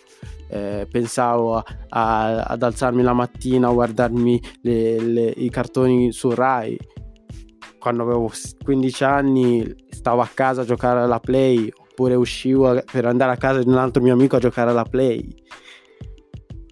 eh, 0.49 0.87
pensavo 0.89 1.57
a, 1.57 1.63
a, 1.89 2.43
ad 2.43 2.63
alzarmi 2.63 3.01
la 3.01 3.13
mattina 3.13 3.67
a 3.67 3.73
guardarmi 3.73 4.41
le, 4.61 4.99
le, 4.99 5.33
i 5.37 5.49
cartoni 5.49 6.11
su 6.11 6.29
Rai. 6.29 6.77
Quando 7.77 8.03
avevo 8.03 8.29
15 8.63 9.03
anni 9.03 9.75
stavo 9.89 10.21
a 10.21 10.29
casa 10.33 10.61
a 10.61 10.65
giocare 10.65 10.99
alla 10.99 11.19
Play 11.19 11.71
oppure 11.73 12.15
uscivo 12.15 12.81
per 12.91 13.05
andare 13.05 13.31
a 13.31 13.37
casa 13.37 13.63
di 13.63 13.69
un 13.69 13.77
altro 13.77 14.01
mio 14.01 14.13
amico 14.13 14.35
a 14.35 14.39
giocare 14.39 14.71
alla 14.71 14.83
Play 14.83 15.25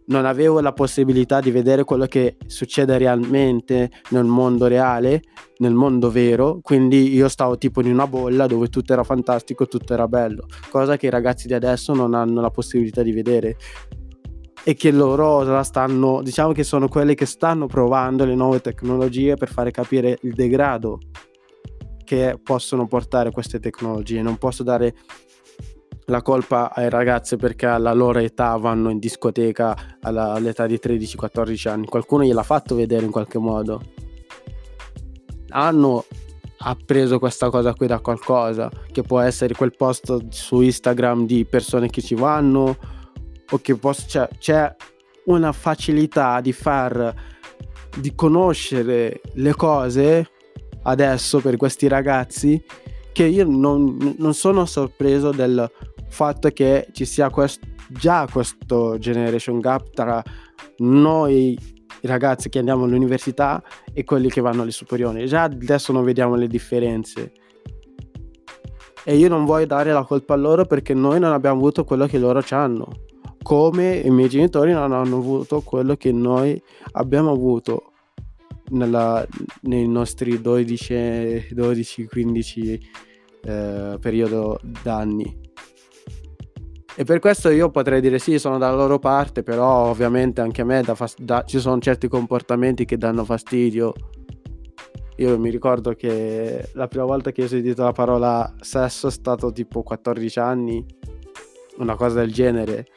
non 0.08 0.26
avevo 0.26 0.60
la 0.60 0.74
possibilità 0.74 1.40
di 1.40 1.52
vedere 1.52 1.84
quello 1.84 2.06
che 2.06 2.38
succede 2.46 2.98
realmente 2.98 3.92
nel 4.10 4.24
mondo 4.24 4.68
reale, 4.68 5.22
nel 5.58 5.74
mondo 5.74 6.10
vero, 6.10 6.60
quindi 6.62 7.14
io 7.14 7.28
stavo 7.28 7.58
tipo 7.58 7.82
in 7.82 7.92
una 7.92 8.08
bolla 8.08 8.48
dove 8.48 8.68
tutto 8.68 8.94
era 8.94 9.04
fantastico, 9.04 9.68
tutto 9.68 9.94
era 9.94 10.08
bello, 10.08 10.46
cosa 10.70 10.98
che 10.98 11.08
i 11.08 11.12
ragazzi 11.12 11.48
di 11.48 11.54
adesso 11.54 11.94
non 11.94 12.14
hanno 12.14 12.42
la 12.42 12.52
possibilità 12.52 13.02
di 13.02 13.12
vedere 13.12 13.58
e 14.64 14.74
che 14.76 14.92
loro 14.92 15.44
la 15.44 15.64
stanno, 15.64 16.22
diciamo 16.22 16.52
che 16.52 16.64
sono 16.64 16.90
quelli 16.90 17.16
che 17.16 17.26
stanno 17.26 17.68
provando 17.68 18.26
le 18.26 18.36
nuove 18.36 18.60
tecnologie 18.60 19.36
per 19.36 19.50
fare 19.50 19.72
capire 19.72 20.18
il 20.24 20.34
degrado 20.34 21.00
che 22.04 22.40
possono 22.42 22.88
portare 22.88 23.32
queste 23.32 23.60
tecnologie. 23.60 24.22
Non 24.22 24.38
posso 24.38 24.64
dare 24.64 24.94
la 26.10 26.22
colpa 26.22 26.74
ai 26.74 26.90
ragazzi 26.90 27.36
perché 27.36 27.66
alla 27.66 27.92
loro 27.92 28.20
età 28.20 28.56
vanno 28.56 28.90
in 28.90 28.98
discoteca 28.98 29.98
alla, 30.00 30.32
all'età 30.32 30.66
di 30.66 30.80
13-14 30.82 31.68
anni. 31.68 31.86
Qualcuno 31.86 32.24
gliel'ha 32.24 32.44
fatto 32.44 32.76
vedere 32.76 33.04
in 33.04 33.12
qualche 33.12 33.38
modo. 33.38 33.82
Hanno 35.50 36.06
appreso 36.60 37.20
questa 37.20 37.50
cosa 37.50 37.74
qui 37.74 37.88
da 37.88 38.00
qualcosa, 38.00 38.72
che 38.90 39.02
può 39.02 39.20
essere 39.20 39.54
quel 39.54 39.76
post 39.76 40.30
su 40.30 40.62
Instagram 40.62 41.26
di 41.26 41.46
persone 41.46 41.90
che 41.90 42.02
ci 42.02 42.16
vanno, 42.16 42.78
o 43.50 43.60
che 43.62 43.76
posso, 43.76 44.06
cioè, 44.08 44.30
c'è 44.38 44.76
una 45.26 45.52
facilità 45.52 46.40
di 46.40 46.54
far, 46.54 47.14
di 48.00 48.16
conoscere 48.16 49.20
le 49.34 49.54
cose 49.56 50.30
adesso 50.84 51.42
per 51.42 51.58
questi 51.58 51.90
ragazzi 51.90 52.64
che 53.12 53.26
io 53.26 53.46
non, 53.46 54.16
non 54.20 54.34
sono 54.34 54.66
sorpreso 54.66 55.32
del 55.32 55.70
fatto 56.10 56.50
che 56.50 56.88
ci 56.92 57.06
sia 57.06 57.30
quest- 57.30 57.66
già 57.90 58.28
questo 58.32 58.98
generation 58.98 59.60
gap 59.60 59.90
tra 59.92 60.24
noi 60.78 61.58
ragazzi 62.02 62.50
che 62.50 62.60
andiamo 62.60 62.86
all'università 62.86 63.62
e 63.94 64.04
quelli 64.04 64.30
che 64.30 64.42
vanno 64.42 64.62
alle 64.62 64.72
superiori. 64.72 65.28
Già 65.28 65.44
adesso 65.44 65.92
non 65.92 66.04
vediamo 66.04 66.36
le 66.36 66.48
differenze. 66.48 67.32
E 69.04 69.16
io 69.16 69.30
non 69.30 69.46
voglio 69.46 69.68
dare 69.68 69.94
la 69.94 70.04
colpa 70.04 70.34
a 70.34 70.38
loro 70.38 70.66
perché 70.66 70.94
noi 70.94 71.20
non 71.20 71.32
abbiamo 71.32 71.58
avuto 71.58 71.84
quello 71.84 72.08
che 72.08 72.18
loro 72.18 72.44
hanno. 72.50 72.88
Come 73.42 73.96
i 73.96 74.10
miei 74.10 74.28
genitori 74.28 74.74
non 74.74 74.92
hanno 74.92 75.18
avuto 75.18 75.62
quello 75.62 75.96
che 75.96 76.12
noi 76.12 76.62
abbiamo 76.92 77.32
avuto 77.32 77.94
nella, 78.72 79.26
nei 79.62 79.88
nostri 79.88 80.42
12, 80.42 81.48
12 81.52 82.06
15 82.08 82.90
eh, 83.44 83.98
periodo 84.02 84.60
d'anni. 84.84 85.46
E 87.00 87.04
per 87.04 87.20
questo 87.20 87.50
io 87.50 87.70
potrei 87.70 88.01
dire 88.01 88.18
sì, 88.18 88.39
sono 88.39 88.58
dalla 88.58 88.75
loro 88.75 88.98
parte, 88.98 89.44
però 89.44 89.86
ovviamente 89.89 90.42
anche 90.42 90.62
a 90.62 90.66
me 90.66 90.82
fast- 90.82 91.22
da- 91.22 91.44
ci 91.46 91.60
sono 91.60 91.77
certi 91.80 92.08
comportamenti 92.08 92.86
che 92.86 92.98
danno 92.98 93.24
fastidio. 93.24 93.94
Io 95.18 95.38
mi 95.38 95.51
ricordo 95.51 95.94
che 95.94 96.72
la 96.74 96.88
prima 96.88 97.06
volta 97.06 97.32
che 97.32 97.44
ho 97.44 97.48
sentito 97.48 97.84
la 97.84 97.92
parola 97.92 98.51
sesso 98.62 99.10
è 99.10 99.12
stato 99.12 99.51
tipo 99.51 99.84
14 99.84 100.39
anni, 100.39 100.84
una 101.77 101.96
cosa 101.96 102.22
del 102.22 102.34
genere, 102.34 102.88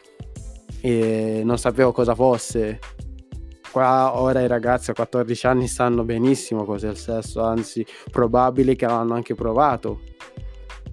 e 0.80 1.42
non 1.44 1.58
sapevo 1.58 1.92
cosa 1.92 2.14
fosse. 2.14 2.78
Qua 3.70 4.18
ora 4.18 4.40
i 4.40 4.46
ragazzi 4.46 4.92
a 4.92 4.94
14 4.94 5.46
anni 5.46 5.68
sanno 5.68 6.04
benissimo 6.04 6.64
cos'è 6.64 6.88
il 6.88 6.96
sesso, 6.96 7.42
anzi 7.42 7.84
probabile 8.10 8.74
che 8.76 8.86
l'hanno 8.86 9.12
anche 9.12 9.34
provato. 9.34 10.00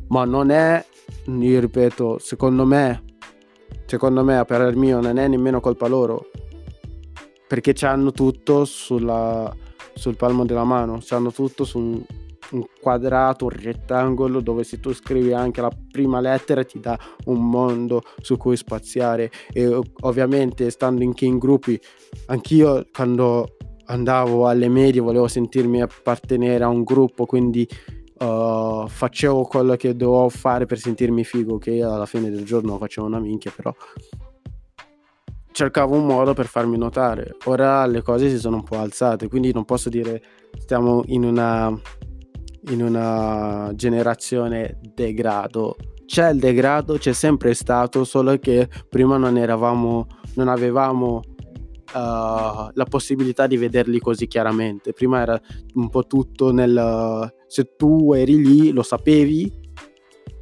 Ma 0.07 0.23
non 0.25 0.49
è 0.49 0.85
io 1.25 1.59
ripeto, 1.59 2.19
secondo 2.19 2.65
me, 2.65 3.03
secondo 3.85 4.23
me, 4.23 4.37
a 4.37 4.45
parer 4.45 4.75
mio, 4.75 5.01
non 5.01 5.17
è 5.17 5.27
nemmeno 5.27 5.59
colpa 5.59 5.87
loro. 5.87 6.29
Perché 7.47 7.73
hanno 7.85 8.11
tutto 8.11 8.65
sulla, 8.65 9.53
sul 9.93 10.15
palmo 10.15 10.45
della 10.45 10.63
mano, 10.63 10.99
hanno 11.09 11.31
tutto 11.31 11.63
su 11.63 11.79
un, 11.79 12.01
un, 12.51 12.65
quadrato, 12.81 13.45
un 13.45 13.51
rettangolo 13.51 14.41
dove 14.41 14.63
se 14.63 14.79
tu 14.79 14.93
scrivi 14.93 15.33
anche 15.33 15.61
la 15.61 15.71
prima 15.91 16.19
lettera 16.19 16.63
ti 16.63 16.79
dà 16.79 16.97
un 17.25 17.49
mondo 17.49 18.03
su 18.21 18.37
cui 18.37 18.57
spaziare. 18.57 19.31
E 19.51 19.67
ovviamente, 20.01 20.69
stando 20.69 21.03
in 21.03 21.13
king 21.13 21.39
gruppi, 21.39 21.79
anch'io 22.27 22.85
quando 22.93 23.55
andavo 23.89 24.47
alle 24.47 24.67
medie 24.67 24.99
volevo 24.99 25.27
sentirmi 25.27 25.81
appartenere 25.81 26.63
a 26.63 26.67
un 26.67 26.83
gruppo, 26.83 27.25
quindi 27.25 27.67
uh, 28.19 28.87
facevo 28.87 29.43
quello 29.43 29.75
che 29.75 29.95
dovevo 29.95 30.29
fare 30.29 30.65
per 30.65 30.77
sentirmi 30.77 31.23
figo, 31.23 31.57
che 31.57 31.81
alla 31.83 32.05
fine 32.05 32.29
del 32.29 32.43
giorno 32.43 32.77
facevo 32.77 33.07
una 33.07 33.19
minchia, 33.19 33.51
però 33.55 33.73
cercavo 35.51 35.95
un 35.95 36.05
modo 36.05 36.33
per 36.33 36.45
farmi 36.45 36.77
notare. 36.77 37.35
Ora 37.45 37.85
le 37.87 38.01
cose 38.03 38.29
si 38.29 38.37
sono 38.37 38.57
un 38.57 38.63
po' 38.63 38.77
alzate, 38.77 39.27
quindi 39.27 39.51
non 39.51 39.65
posso 39.65 39.89
dire 39.89 40.21
stiamo 40.59 41.03
in 41.07 41.23
una, 41.23 41.75
in 42.69 42.83
una 42.83 43.71
generazione 43.73 44.79
degrado. 44.93 45.75
C'è 46.05 46.29
il 46.29 46.39
degrado, 46.39 46.97
c'è 46.97 47.11
sempre 47.11 47.53
stato, 47.53 48.03
solo 48.03 48.37
che 48.37 48.69
prima 48.87 49.17
non 49.17 49.35
eravamo, 49.35 50.05
non 50.35 50.47
avevamo 50.47 51.21
la 51.93 52.85
possibilità 52.89 53.47
di 53.47 53.57
vederli 53.57 53.99
così 53.99 54.27
chiaramente. 54.27 54.93
Prima 54.93 55.21
era 55.21 55.39
un 55.75 55.89
po' 55.89 56.05
tutto 56.05 56.51
nel... 56.51 57.33
se 57.47 57.75
tu 57.75 58.13
eri 58.13 58.43
lì 58.43 58.71
lo 58.71 58.83
sapevi, 58.83 59.51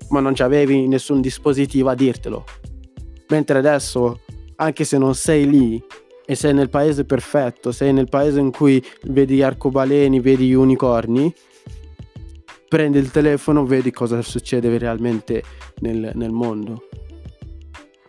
ma 0.10 0.20
non 0.20 0.34
avevi 0.38 0.88
nessun 0.88 1.22
dispositivo 1.22 1.90
a 1.90 1.96
dirtelo. 1.96 2.44
Mentre 3.30 3.58
adesso, 3.58 4.22
anche 4.58 4.84
se 4.84 4.98
non 4.98 5.16
sei 5.16 5.50
lì 5.50 5.84
e 6.26 6.36
sei 6.36 6.54
nel 6.54 6.70
paese 6.70 7.06
perfetto, 7.06 7.72
sei 7.72 7.94
nel 7.94 8.10
paese 8.10 8.40
in 8.40 8.52
cui 8.52 8.84
vedi 9.04 9.42
arcobaleni, 9.42 10.20
vedi 10.20 10.54
unicorni, 10.54 11.34
prendi 12.68 12.98
il 12.98 13.12
telefono, 13.12 13.66
vedi 13.66 13.92
cosa 13.92 14.22
succede 14.22 14.78
realmente 14.78 15.44
nel, 15.82 16.12
nel 16.14 16.32
mondo. 16.32 16.88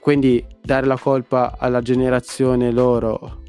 Quindi 0.06 0.46
dare 0.62 0.86
la 0.86 0.96
colpa 0.96 1.56
alla 1.58 1.80
generazione 1.80 2.70
loro, 2.70 3.42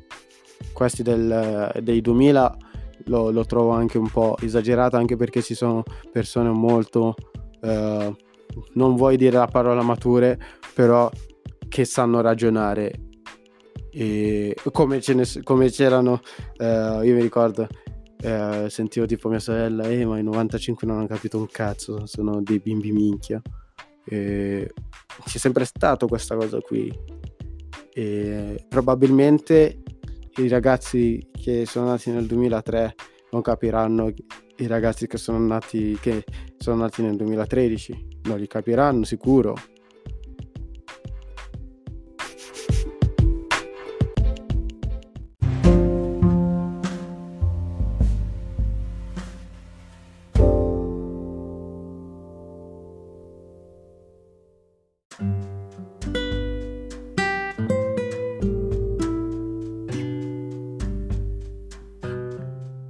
questi 0.73 1.03
del, 1.03 1.71
dei 1.83 2.01
2000, 2.01 2.57
lo, 3.05 3.29
lo, 3.29 3.45
trovo 3.45 3.73
anche 3.73 3.99
un 3.99 4.09
po' 4.09 4.35
esagerato, 4.41 4.97
anche 4.97 5.15
perché 5.17 5.43
ci 5.43 5.53
sono 5.53 5.83
persone 6.11 6.49
molto, 6.49 7.13
eh, 7.61 8.15
non 8.73 8.95
vuoi 8.95 9.17
dire 9.17 9.37
la 9.37 9.45
parola 9.45 9.83
mature, 9.83 10.39
però 10.73 11.11
che 11.69 11.85
sanno 11.85 12.21
ragionare. 12.21 13.01
E 13.91 14.55
come, 14.71 14.99
ne, 15.05 15.25
come 15.43 15.69
c'erano, 15.69 16.21
eh, 16.57 17.01
io 17.03 17.13
mi 17.13 17.21
ricordo, 17.21 17.67
eh, 18.19 18.65
sentivo 18.67 19.05
tipo 19.05 19.29
mia 19.29 19.37
sorella, 19.37 19.83
eh, 19.83 20.03
ma 20.07 20.17
i 20.17 20.23
95 20.23 20.87
non 20.87 20.97
hanno 20.97 21.07
capito 21.07 21.37
un 21.37 21.45
cazzo, 21.51 22.07
sono 22.07 22.41
dei 22.41 22.57
bimbi 22.57 22.91
minchia. 22.91 23.39
E 24.03 24.73
c'è 25.25 25.37
sempre 25.37 25.65
stato 25.65 26.07
questa 26.07 26.35
cosa 26.35 26.59
qui. 26.59 26.91
E 27.93 28.65
probabilmente 28.67 29.81
i 30.37 30.47
ragazzi 30.47 31.29
che 31.31 31.65
sono 31.65 31.87
nati 31.87 32.11
nel 32.11 32.27
2003 32.27 32.95
non 33.31 33.41
capiranno 33.41 34.11
i 34.57 34.67
ragazzi 34.67 35.07
che 35.07 35.17
sono 35.17 35.39
nati, 35.39 35.97
che 35.99 36.23
sono 36.57 36.77
nati 36.77 37.01
nel 37.01 37.15
2013 37.15 38.07
non 38.23 38.39
li 38.39 38.47
capiranno 38.47 39.03
sicuro 39.03 39.55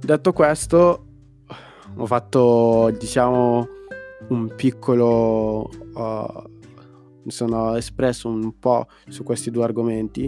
Detto 0.08 0.32
questo, 0.32 1.04
ho 1.94 2.06
fatto, 2.06 2.90
diciamo, 2.98 3.68
un 4.28 4.54
piccolo... 4.56 5.68
Uh, 5.92 6.56
mi 7.24 7.30
sono 7.30 7.74
espresso 7.74 8.26
un 8.26 8.58
po' 8.58 8.86
su 9.08 9.22
questi 9.22 9.50
due 9.50 9.64
argomenti 9.64 10.24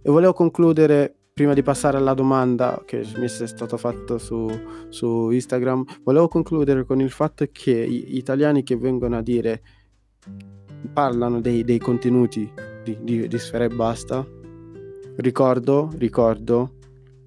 e 0.00 0.10
volevo 0.10 0.32
concludere 0.32 1.14
prima 1.34 1.52
di 1.52 1.62
passare 1.62 1.98
alla 1.98 2.14
domanda 2.14 2.82
che 2.86 3.06
mi 3.16 3.26
è 3.26 3.28
stata 3.28 3.76
fatta 3.76 4.16
su, 4.16 4.48
su 4.88 5.28
Instagram, 5.28 5.84
volevo 6.04 6.26
concludere 6.28 6.86
con 6.86 7.02
il 7.02 7.10
fatto 7.10 7.46
che 7.52 7.86
gli 7.86 8.16
italiani 8.16 8.62
che 8.62 8.78
vengono 8.78 9.18
a 9.18 9.22
dire, 9.22 9.60
parlano 10.90 11.42
dei, 11.42 11.64
dei 11.64 11.78
contenuti 11.78 12.50
di, 12.82 12.96
di, 13.02 13.28
di 13.28 13.38
Sfera 13.38 13.64
e 13.64 13.68
Basta, 13.68 14.26
ricordo, 15.16 15.90
ricordo 15.98 16.77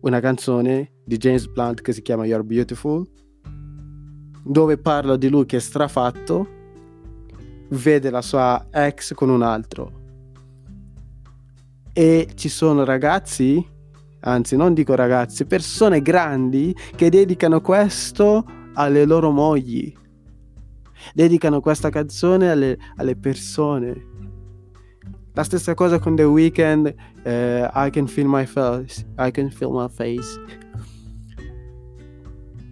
una 0.01 0.19
canzone 0.19 0.91
di 1.05 1.17
James 1.17 1.47
Blunt 1.47 1.81
che 1.81 1.93
si 1.93 2.01
chiama 2.01 2.25
You're 2.25 2.45
Beautiful, 2.45 3.07
dove 4.43 4.77
parla 4.77 5.15
di 5.17 5.29
lui 5.29 5.45
che 5.45 5.57
è 5.57 5.59
strafatto, 5.59 6.47
vede 7.69 8.09
la 8.09 8.21
sua 8.21 8.67
ex 8.71 9.13
con 9.13 9.29
un 9.29 9.41
altro. 9.41 9.99
E 11.93 12.29
ci 12.35 12.49
sono 12.49 12.83
ragazzi, 12.83 13.65
anzi 14.21 14.55
non 14.55 14.73
dico 14.73 14.95
ragazzi, 14.95 15.45
persone 15.45 16.01
grandi 16.01 16.75
che 16.95 17.09
dedicano 17.09 17.61
questo 17.61 18.45
alle 18.73 19.05
loro 19.05 19.29
mogli. 19.31 19.93
Dedicano 21.13 21.59
questa 21.61 21.89
canzone 21.89 22.49
alle, 22.49 22.77
alle 22.95 23.15
persone 23.15 24.09
la 25.33 25.43
stessa 25.43 25.73
cosa 25.73 25.99
con 25.99 26.15
The 26.15 26.23
Weeknd, 26.23 26.93
eh, 27.23 27.69
I 27.73 27.89
Can 27.89 28.07
Feel 28.07 28.27
My 28.27 28.45
Face, 28.45 29.05
I 29.17 29.31
Can 29.31 29.49
Feel 29.49 29.71
My 29.71 29.87
Face. 29.89 30.39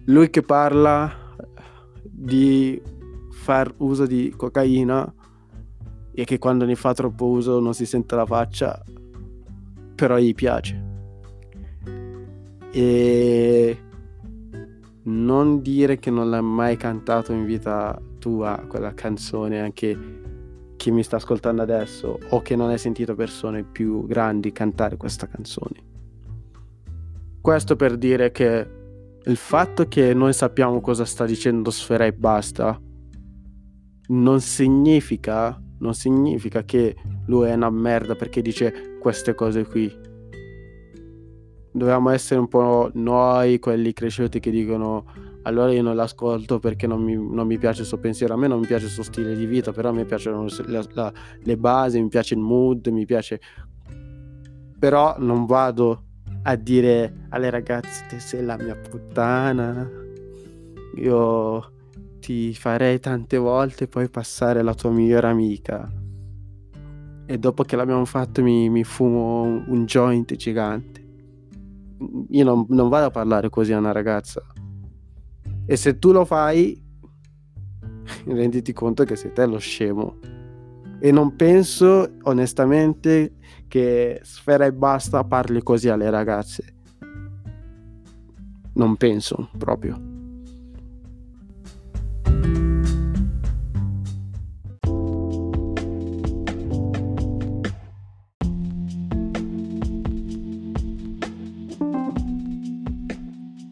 Lui 0.06 0.28
che 0.28 0.42
parla 0.42 1.10
di 2.02 2.80
far 3.30 3.72
uso 3.78 4.06
di 4.06 4.32
cocaina 4.36 5.12
e 6.12 6.24
che 6.24 6.38
quando 6.38 6.64
ne 6.64 6.74
fa 6.74 6.92
troppo 6.92 7.28
uso 7.28 7.60
non 7.60 7.72
si 7.72 7.86
sente 7.86 8.14
la 8.14 8.26
faccia, 8.26 8.82
però 9.94 10.18
gli 10.18 10.34
piace. 10.34 10.88
E 12.72 13.78
non 15.04 15.62
dire 15.62 15.98
che 15.98 16.10
non 16.10 16.28
l'hai 16.28 16.42
mai 16.42 16.76
cantato 16.76 17.32
in 17.32 17.46
vita 17.46 17.98
tua 18.18 18.62
quella 18.68 18.92
canzone 18.92 19.60
anche 19.60 20.28
chi 20.80 20.90
mi 20.90 21.02
sta 21.02 21.16
ascoltando 21.16 21.60
adesso 21.60 22.18
o 22.30 22.40
che 22.40 22.56
non 22.56 22.70
hai 22.70 22.78
sentito 22.78 23.14
persone 23.14 23.64
più 23.64 24.06
grandi 24.06 24.50
cantare 24.50 24.96
questa 24.96 25.26
canzone. 25.26 25.76
Questo 27.42 27.76
per 27.76 27.98
dire 27.98 28.30
che 28.30 28.66
il 29.22 29.36
fatto 29.36 29.88
che 29.88 30.14
noi 30.14 30.32
sappiamo 30.32 30.80
cosa 30.80 31.04
sta 31.04 31.26
dicendo 31.26 31.70
Sfera 31.70 32.06
e 32.06 32.14
basta 32.14 32.80
non 34.06 34.40
significa, 34.40 35.62
non 35.80 35.92
significa 35.92 36.62
che 36.62 36.96
lui 37.26 37.50
è 37.50 37.52
una 37.52 37.68
merda 37.68 38.14
perché 38.14 38.40
dice 38.40 38.96
queste 38.98 39.34
cose 39.34 39.66
qui. 39.66 39.94
Dobbiamo 41.72 42.08
essere 42.08 42.40
un 42.40 42.48
po' 42.48 42.90
noi, 42.94 43.58
quelli 43.58 43.92
cresciuti 43.92 44.40
che 44.40 44.50
dicono 44.50 45.04
allora 45.42 45.72
io 45.72 45.82
non 45.82 45.96
l'ascolto 45.96 46.58
perché 46.58 46.86
non 46.86 47.02
mi, 47.02 47.14
non 47.14 47.46
mi, 47.46 47.56
piace 47.56 47.80
il 47.82 47.86
suo 47.86 47.98
pensiero, 47.98 48.34
a 48.34 48.36
me 48.36 48.46
non 48.46 48.60
mi 48.60 48.66
piace 48.66 48.86
il 48.86 48.90
suo 48.90 49.02
stile 49.02 49.34
di 49.34 49.46
vita, 49.46 49.72
però 49.72 49.92
mi 49.92 50.04
piacciono 50.04 50.46
la, 50.66 50.84
la, 50.92 51.12
le 51.42 51.56
basi, 51.56 52.00
mi 52.00 52.08
piace 52.08 52.34
il 52.34 52.40
mood, 52.40 52.86
mi 52.88 53.06
piace... 53.06 53.40
Però 54.78 55.16
non 55.18 55.46
vado 55.46 56.04
a 56.42 56.56
dire 56.56 57.26
alle 57.30 57.50
ragazze 57.50 58.06
te 58.08 58.18
sei 58.18 58.44
la 58.44 58.56
mia 58.56 58.76
puttana, 58.76 59.88
io 60.96 61.72
ti 62.18 62.54
farei 62.54 62.98
tante 62.98 63.36
volte 63.36 63.88
poi 63.88 64.08
passare 64.08 64.62
la 64.62 64.74
tua 64.74 64.90
migliore 64.90 65.26
amica. 65.26 65.90
E 67.26 67.38
dopo 67.38 67.62
che 67.62 67.76
l'abbiamo 67.76 68.04
fatto 68.04 68.42
mi, 68.42 68.68
mi 68.68 68.84
fumo 68.84 69.42
un, 69.42 69.64
un, 69.68 69.84
joint 69.84 70.34
gigante. 70.34 71.08
Io 72.30 72.44
non, 72.44 72.66
non 72.68 72.88
vado 72.88 73.06
a 73.06 73.10
parlare 73.10 73.50
così 73.50 73.72
a 73.72 73.78
una 73.78 73.92
ragazza 73.92 74.42
e 75.70 75.76
se 75.76 76.00
tu 76.00 76.10
lo 76.10 76.24
fai, 76.24 76.82
renditi 78.26 78.72
conto 78.72 79.04
che 79.04 79.14
sei 79.14 79.32
te 79.32 79.46
lo 79.46 79.58
scemo. 79.58 80.18
E 80.98 81.12
non 81.12 81.36
penso 81.36 82.16
onestamente 82.22 83.36
che 83.68 84.18
Sfera 84.24 84.64
e 84.64 84.72
Basta 84.72 85.22
parli 85.22 85.62
così 85.62 85.88
alle 85.88 86.10
ragazze. 86.10 86.74
Non 88.72 88.96
penso 88.96 89.48
proprio. 89.58 90.09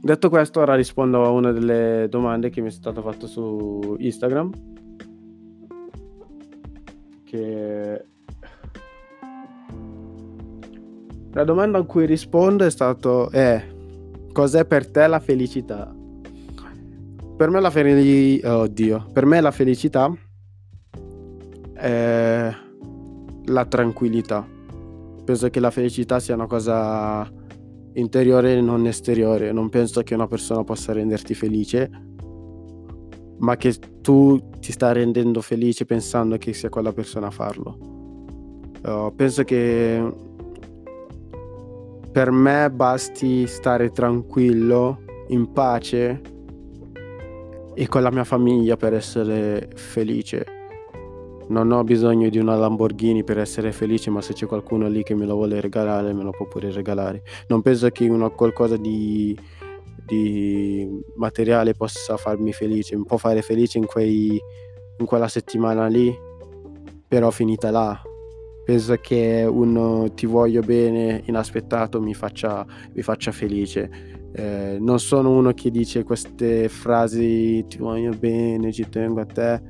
Detto 0.08 0.30
questo, 0.30 0.60
ora 0.60 0.74
rispondo 0.74 1.22
a 1.22 1.28
una 1.28 1.52
delle 1.52 2.06
domande 2.08 2.48
che 2.48 2.62
mi 2.62 2.68
è 2.68 2.70
stata 2.70 3.02
fatta 3.02 3.26
su 3.26 3.94
Instagram. 3.98 4.50
Che 7.24 8.04
la 11.30 11.44
domanda 11.44 11.76
a 11.76 11.82
cui 11.82 12.06
rispondo 12.06 12.64
è 12.64 12.70
stato 12.70 13.28
è 13.28 13.62
cos'è 14.32 14.64
per 14.64 14.90
te 14.90 15.06
la 15.06 15.20
felicità? 15.20 15.94
Per 17.36 17.50
me 17.50 17.60
la 17.60 17.68
felicità, 17.68 18.56
oddio, 18.60 19.08
per 19.12 19.26
me 19.26 19.42
la 19.42 19.50
felicità 19.50 20.10
è 21.74 22.50
la 23.44 23.64
tranquillità. 23.66 24.48
Penso 25.22 25.50
che 25.50 25.60
la 25.60 25.70
felicità 25.70 26.18
sia 26.18 26.34
una 26.34 26.46
cosa 26.46 27.30
interiore 27.98 28.56
e 28.56 28.60
non 28.60 28.86
esteriore. 28.86 29.52
Non 29.52 29.68
penso 29.68 30.02
che 30.02 30.14
una 30.14 30.26
persona 30.26 30.64
possa 30.64 30.92
renderti 30.92 31.34
felice, 31.34 31.90
ma 33.38 33.56
che 33.56 33.74
tu 34.00 34.50
ti 34.58 34.72
stai 34.72 34.94
rendendo 34.94 35.40
felice 35.40 35.84
pensando 35.84 36.36
che 36.38 36.52
sia 36.52 36.68
quella 36.68 36.92
persona 36.92 37.28
a 37.28 37.30
farlo. 37.30 37.76
Uh, 38.82 39.12
penso 39.14 39.42
che 39.42 40.12
per 42.12 42.30
me 42.30 42.70
basti 42.70 43.46
stare 43.46 43.90
tranquillo, 43.90 45.00
in 45.28 45.52
pace 45.52 46.20
e 47.74 47.86
con 47.86 48.02
la 48.02 48.10
mia 48.10 48.24
famiglia 48.24 48.76
per 48.76 48.94
essere 48.94 49.68
felice. 49.74 50.57
Non 51.48 51.70
ho 51.72 51.82
bisogno 51.84 52.28
di 52.28 52.38
una 52.38 52.56
Lamborghini 52.56 53.24
per 53.24 53.38
essere 53.38 53.72
felice, 53.72 54.10
ma 54.10 54.20
se 54.20 54.32
c'è 54.32 54.46
qualcuno 54.46 54.88
lì 54.88 55.02
che 55.02 55.14
me 55.14 55.26
lo 55.26 55.34
vuole 55.34 55.60
regalare, 55.60 56.12
me 56.12 56.22
lo 56.22 56.30
può 56.30 56.46
pure 56.46 56.70
regalare. 56.70 57.22
Non 57.48 57.62
penso 57.62 57.88
che 57.88 58.08
uno 58.08 58.30
qualcosa 58.30 58.76
di, 58.76 59.38
di 60.06 60.88
materiale 61.16 61.74
possa 61.74 62.16
farmi 62.16 62.52
felice, 62.52 62.96
mi 62.96 63.04
può 63.04 63.16
fare 63.16 63.42
felice 63.42 63.78
in, 63.78 63.86
quei, 63.86 64.38
in 64.98 65.06
quella 65.06 65.28
settimana 65.28 65.86
lì, 65.86 66.14
però 67.06 67.30
finita 67.30 67.70
là. 67.70 68.00
Penso 68.64 68.96
che 68.96 69.46
un 69.48 70.10
ti 70.14 70.26
voglio 70.26 70.60
bene 70.60 71.22
inaspettato 71.24 72.02
mi 72.02 72.12
faccia, 72.12 72.66
mi 72.92 73.00
faccia 73.00 73.32
felice 73.32 74.16
eh, 74.32 74.76
non 74.78 75.00
sono 75.00 75.30
uno 75.30 75.52
che 75.52 75.70
dice 75.70 76.04
queste 76.04 76.68
frasi 76.68 77.64
ti 77.66 77.78
voglio 77.78 78.12
bene, 78.12 78.72
ci 78.72 78.88
tengo 78.88 79.20
a 79.20 79.26
te 79.26 79.60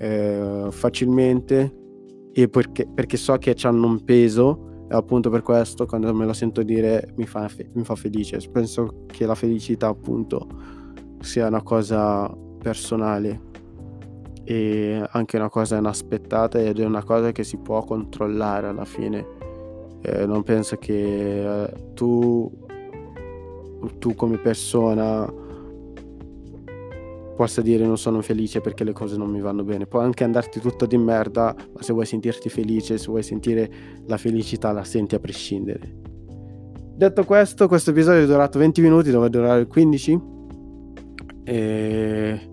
eh, 0.00 0.68
facilmente 0.70 1.76
e 2.32 2.48
perché, 2.48 2.86
perché, 2.86 3.18
so 3.18 3.36
che 3.36 3.54
hanno 3.62 3.86
un 3.86 4.02
peso 4.02 4.86
e 4.88 4.94
appunto 4.94 5.28
per 5.28 5.42
questo 5.42 5.84
quando 5.84 6.14
me 6.14 6.24
lo 6.24 6.32
sento 6.32 6.62
dire 6.62 7.12
mi 7.16 7.26
fa, 7.26 7.48
mi 7.74 7.84
fa 7.84 7.94
felice. 7.94 8.38
Penso 8.50 9.04
che 9.06 9.26
la 9.26 9.34
felicità 9.34 9.88
appunto 9.88 10.48
sia 11.20 11.48
una 11.48 11.62
cosa 11.62 12.34
personale 12.58 13.48
e 14.44 15.06
anche 15.10 15.36
una 15.36 15.50
cosa 15.50 15.76
inaspettata 15.76 16.58
ed 16.58 16.80
è 16.80 16.84
una 16.84 17.04
cosa 17.04 17.30
che 17.30 17.44
si 17.44 17.58
può 17.58 17.84
controllare 17.84 18.68
alla 18.68 18.86
fine. 18.86 19.38
Eh, 20.00 20.24
non 20.24 20.42
penso 20.42 20.76
che 20.76 21.64
eh, 21.64 21.92
tu 21.92 22.50
tu 23.98 24.14
come 24.14 24.36
persona 24.38 25.30
possa 27.40 27.62
dire 27.62 27.86
non 27.86 27.96
sono 27.96 28.20
felice 28.20 28.60
perché 28.60 28.84
le 28.84 28.92
cose 28.92 29.16
non 29.16 29.30
mi 29.30 29.40
vanno 29.40 29.64
bene. 29.64 29.86
Può 29.86 30.00
anche 30.00 30.24
andarti 30.24 30.60
tutto 30.60 30.84
di 30.84 30.98
merda, 30.98 31.56
ma 31.72 31.80
se 31.80 31.94
vuoi 31.94 32.04
sentirti 32.04 32.50
felice, 32.50 32.98
se 32.98 33.06
vuoi 33.06 33.22
sentire 33.22 33.70
la 34.06 34.18
felicità, 34.18 34.72
la 34.72 34.84
senti 34.84 35.14
a 35.14 35.20
prescindere. 35.20 35.96
Detto 36.96 37.24
questo, 37.24 37.66
questo 37.66 37.92
episodio 37.92 38.24
è 38.24 38.26
durato 38.26 38.58
20 38.58 38.82
minuti, 38.82 39.08
doveva 39.08 39.30
durare 39.30 39.66
15. 39.66 40.20
E 41.44 42.50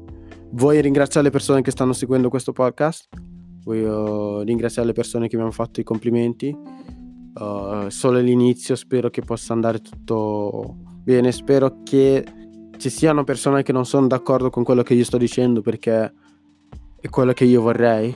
voglio 0.51 0.79
ringraziare 0.79 1.25
le 1.25 1.33
persone 1.33 1.61
che 1.61 1.71
stanno 1.71 1.91
seguendo 1.91 2.29
questo 2.29 2.53
podcast. 2.53 3.09
Voglio 3.65 4.39
ringraziare 4.43 4.87
le 4.87 4.93
persone 4.93 5.27
che 5.27 5.35
mi 5.35 5.41
hanno 5.41 5.51
fatto 5.51 5.81
i 5.81 5.83
complimenti. 5.83 6.55
Uh, 7.33 7.89
solo 7.89 8.19
l'inizio, 8.19 8.73
spero 8.77 9.09
che 9.09 9.21
possa 9.21 9.51
andare 9.51 9.81
tutto 9.81 10.77
Bene, 11.07 11.31
spero 11.31 11.83
che 11.83 12.21
ci 12.77 12.89
siano 12.89 13.23
persone 13.23 13.63
che 13.63 13.71
non 13.71 13.85
sono 13.85 14.07
d'accordo 14.07 14.49
con 14.49 14.63
quello 14.63 14.83
che 14.83 14.93
io 14.93 15.03
sto 15.03 15.17
dicendo 15.17 15.61
perché 15.61 16.13
è 16.99 17.09
quello 17.09 17.33
che 17.33 17.45
io 17.45 17.61
vorrei. 17.61 18.15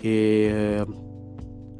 E... 0.00 0.84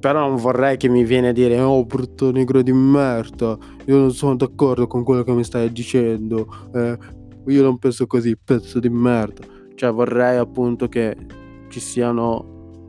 Però 0.01 0.21
non 0.21 0.37
vorrei 0.37 0.77
che 0.77 0.89
mi 0.89 1.05
viene 1.05 1.29
a 1.29 1.33
dire 1.33 1.61
oh 1.61 1.85
brutto 1.85 2.31
negro 2.31 2.63
di 2.63 2.73
merda, 2.73 3.59
io 3.87 3.99
non 3.99 4.13
sono 4.13 4.37
d'accordo 4.37 4.87
con 4.87 5.03
quello 5.03 5.25
che 5.25 5.33
mi 5.33 5.43
stai 5.43 5.73
dicendo, 5.73 6.47
eh, 6.73 6.97
io 7.47 7.63
non 7.63 7.79
penso 7.79 8.07
così, 8.07 8.37
pezzo 8.37 8.79
di 8.79 8.89
merda. 8.89 9.45
Cioè 9.75 9.91
vorrei 9.91 10.37
appunto 10.37 10.89
che 10.89 11.17
ci 11.69 11.81
siano 11.81 12.81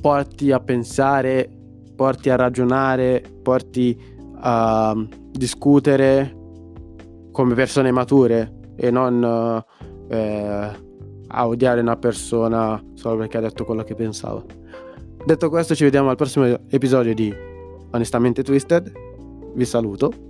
porti 0.00 0.52
a 0.52 0.60
pensare, 0.60 1.50
porti 1.96 2.30
a 2.30 2.36
ragionare, 2.36 3.22
porti 3.42 3.98
a 4.42 4.94
discutere 5.32 6.39
come 7.40 7.54
persone 7.54 7.90
mature 7.90 8.52
e 8.76 8.90
non 8.90 9.64
eh, 10.10 10.70
a 11.26 11.46
odiare 11.46 11.80
una 11.80 11.96
persona 11.96 12.82
solo 12.92 13.16
perché 13.16 13.38
ha 13.38 13.40
detto 13.40 13.64
quello 13.64 13.82
che 13.82 13.94
pensava. 13.94 14.44
Detto 15.24 15.48
questo, 15.48 15.74
ci 15.74 15.84
vediamo 15.84 16.10
al 16.10 16.16
prossimo 16.16 16.44
episodio 16.68 17.14
di 17.14 17.34
Onestamente 17.92 18.42
Twisted. 18.42 18.92
Vi 19.54 19.64
saluto. 19.64 20.29